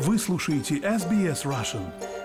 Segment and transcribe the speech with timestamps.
[0.00, 1.82] Вы слушаете SBS Russian.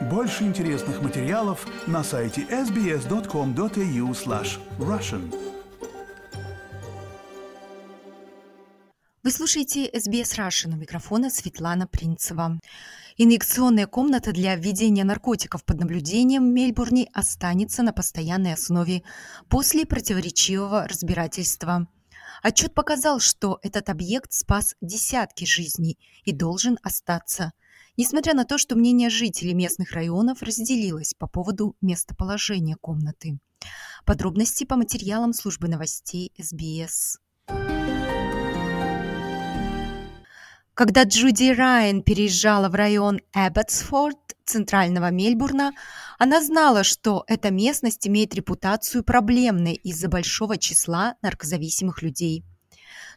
[0.07, 5.33] Больше интересных материалов на сайте sbs.com.au slash russian.
[9.23, 10.73] Вы слушаете SBS Russian.
[10.73, 12.59] У микрофона Светлана Принцева.
[13.17, 19.01] Инъекционная комната для введения наркотиков под наблюдением в Мельбурне останется на постоянной основе
[19.49, 21.87] после противоречивого разбирательства.
[22.43, 27.51] Отчет показал, что этот объект спас десятки жизней и должен остаться
[27.97, 33.39] несмотря на то, что мнение жителей местных районов разделилось по поводу местоположения комнаты.
[34.05, 37.19] Подробности по материалам службы новостей СБС.
[40.73, 45.73] Когда Джуди Райан переезжала в район Эбботсфорд, центрального Мельбурна,
[46.17, 52.43] она знала, что эта местность имеет репутацию проблемной из-за большого числа наркозависимых людей–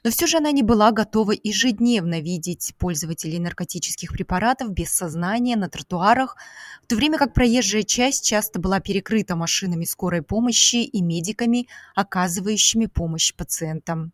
[0.05, 5.69] но все же она не была готова ежедневно видеть пользователей наркотических препаратов без сознания на
[5.69, 6.37] тротуарах,
[6.83, 12.87] в то время как проезжая часть часто была перекрыта машинами скорой помощи и медиками, оказывающими
[12.87, 14.13] помощь пациентам.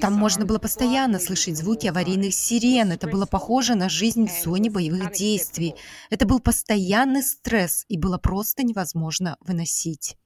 [0.00, 2.90] Там можно было постоянно слышать звуки аварийных сирен.
[2.90, 5.74] Это было похоже на жизнь в зоне боевых действий.
[6.10, 10.16] Это был постоянный стресс, и было просто невозможно выносить.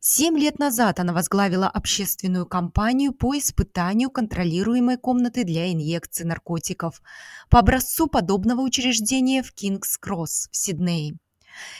[0.00, 7.02] Семь лет назад она возглавила общественную кампанию по испытанию контролируемой комнаты для инъекций наркотиков
[7.48, 11.16] по образцу подобного учреждения в Кингс-Кросс в Сиднее.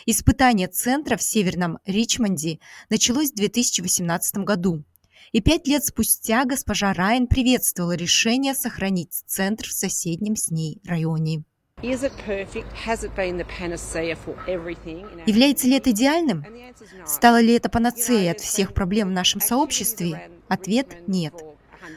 [0.06, 2.58] Испытание центра в Северном Ричмонде
[2.88, 4.84] началось в 2018 году.
[5.32, 11.44] И пять лет спустя госпожа Райан приветствовала решение сохранить центр в соседнем с ней районе.
[15.26, 16.42] Является ли это идеальным?
[17.04, 20.30] Стало ли это панацеей от всех проблем в нашем сообществе?
[20.48, 21.34] Ответ– нет.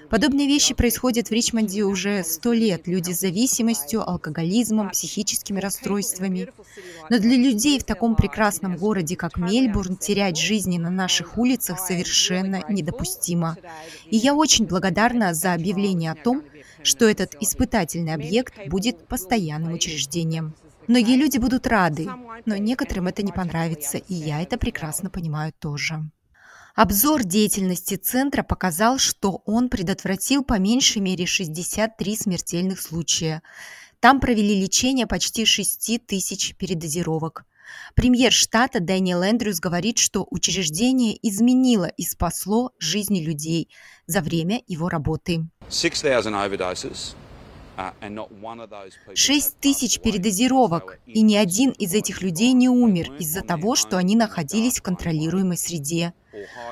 [0.09, 2.87] Подобные вещи происходят в Ричмонде уже сто лет.
[2.87, 6.49] Люди с зависимостью, алкоголизмом, психическими расстройствами.
[7.09, 12.63] Но для людей в таком прекрасном городе, как Мельбурн, терять жизни на наших улицах совершенно
[12.67, 13.55] недопустимо.
[14.09, 16.43] И я очень благодарна за объявление о том,
[16.83, 20.55] что этот испытательный объект будет постоянным учреждением.
[20.87, 22.09] Многие люди будут рады,
[22.45, 26.09] но некоторым это не понравится, и я это прекрасно понимаю тоже.
[26.75, 33.41] Обзор деятельности центра показал, что он предотвратил по меньшей мере 63 смертельных случая.
[33.99, 37.45] Там провели лечение почти 6 тысяч передозировок.
[37.95, 43.69] Премьер штата Дэниел Эндрюс говорит, что учреждение изменило и спасло жизни людей
[44.07, 45.45] за время его работы.
[49.15, 54.15] 6 тысяч передозировок, и ни один из этих людей не умер из-за того, что они
[54.15, 56.13] находились в контролируемой среде.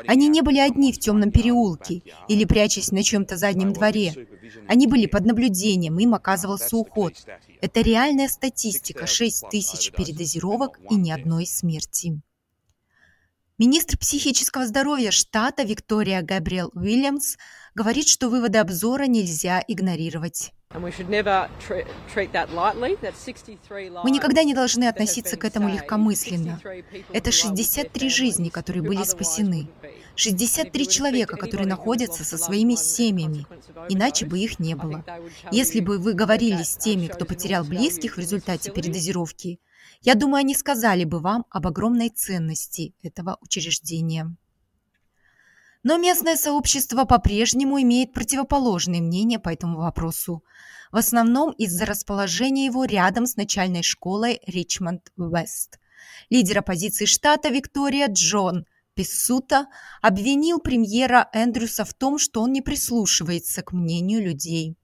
[0.07, 4.28] Они не были одни в темном переулке или прячась на чем-то заднем дворе.
[4.67, 7.13] Они были под наблюдением, им оказывался уход.
[7.61, 12.22] Это реальная статистика– 6 тысяч передозировок и ни одной смерти.
[13.57, 17.38] Министр психического здоровья штата Виктория Габриэл Уильямс
[17.73, 20.51] говорит, что выводы обзора нельзя игнорировать.
[20.79, 20.91] Мы
[24.11, 26.59] никогда не должны относиться к этому легкомысленно.
[27.13, 29.69] Это 63 жизни, которые были спасены.
[30.16, 33.45] 63 человека, которые находятся со своими семьями.
[33.89, 35.03] Иначе бы их не было.
[35.51, 39.59] Если бы вы говорили с теми, кто потерял близких в результате передозировки,
[40.01, 44.35] я думаю, они сказали бы вам об огромной ценности этого учреждения.
[45.87, 50.43] Но местное сообщество по-прежнему имеет противоположное мнение по этому вопросу.
[50.91, 55.79] В основном из-за расположения его рядом с начальной школой Ричмонд-Вест.
[56.29, 58.65] Лидер оппозиции штата Виктория Джон
[58.95, 59.67] Писсута
[60.01, 64.75] обвинил премьера Эндрюса в том, что он не прислушивается к мнению людей.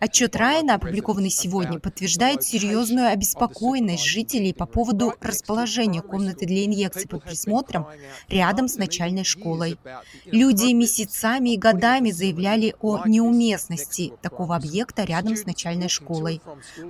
[0.00, 7.24] Отчет Райана, опубликованный сегодня, подтверждает серьезную обеспокоенность жителей по поводу расположения комнаты для инъекций под
[7.24, 7.86] присмотром
[8.28, 9.78] рядом с начальной школой.
[10.26, 16.40] Люди месяцами и годами заявляли о неуместности такого объекта рядом с начальной школой.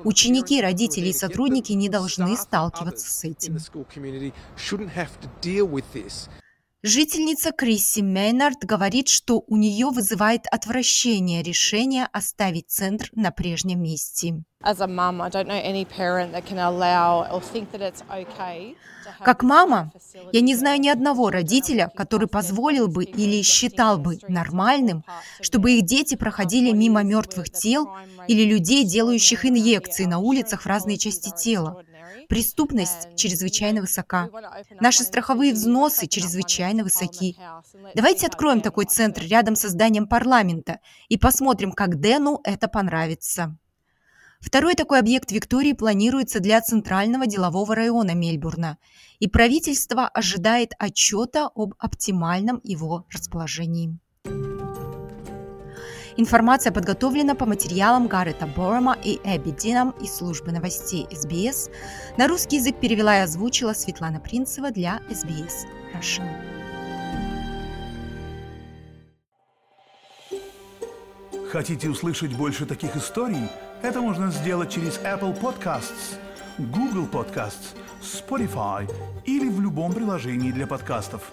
[0.04, 3.58] Ученики, родители и сотрудники не должны сталкиваться с этим.
[6.88, 14.44] Жительница Крисси Мейнард говорит, что у нее вызывает отвращение решение оставить центр на прежнем месте.
[19.24, 19.92] Как мама,
[20.32, 25.04] я не знаю ни одного родителя, который позволил бы или считал бы нормальным,
[25.40, 27.88] чтобы их дети проходили мимо мертвых тел
[28.28, 31.82] или людей, делающих инъекции на улицах в разные части тела.
[32.28, 34.28] Преступность чрезвычайно высока.
[34.80, 37.36] Наши страховые взносы чрезвычайно высоки.
[37.94, 43.56] Давайте откроем такой центр рядом со зданием парламента и посмотрим, как Дэну это понравится.
[44.40, 48.78] Второй такой объект Виктории планируется для центрального делового района Мельбурна,
[49.18, 53.98] и правительство ожидает отчета об оптимальном его расположении.
[56.18, 61.68] Информация подготовлена по материалам Гаррета Борма и Эбби Динам из службы новостей СБС.
[62.16, 66.26] На русский язык перевела и озвучила Светлана Принцева для СБС Russian.
[71.50, 73.50] Хотите услышать больше таких историй?
[73.82, 76.16] Это можно сделать через Apple Podcasts,
[76.56, 78.90] Google Podcasts, Spotify
[79.26, 81.30] или в любом приложении для подкастов.